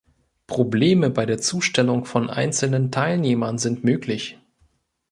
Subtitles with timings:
[0.47, 4.39] Probleme bei der Zustellung von einzelnen Teilnehmern sind möglich.